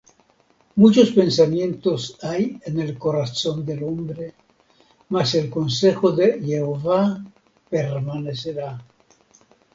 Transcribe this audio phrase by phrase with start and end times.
[0.77, 4.33] Muchos pensamientos hay en el corazón del hombre;
[5.09, 7.23] Mas el consejo de Jehová
[7.69, 8.79] permanecerá.